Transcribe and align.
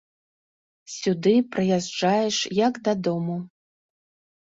Сюды 0.93 1.35
прыязджаеш 1.53 2.37
як 2.65 2.83
дадому. 2.91 3.41